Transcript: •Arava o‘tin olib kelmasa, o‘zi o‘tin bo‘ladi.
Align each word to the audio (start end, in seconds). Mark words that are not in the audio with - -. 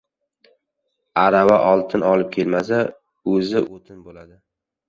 •Arava 1.25 1.59
o‘tin 1.73 2.07
olib 2.13 2.33
kelmasa, 2.39 2.81
o‘zi 3.35 3.63
o‘tin 3.67 4.05
bo‘ladi. 4.09 4.35